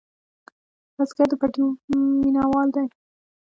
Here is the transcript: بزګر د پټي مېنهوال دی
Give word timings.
بزګر 0.95 1.27
د 1.29 1.33
پټي 1.41 1.61
مېنهوال 2.21 2.67
دی 2.75 2.85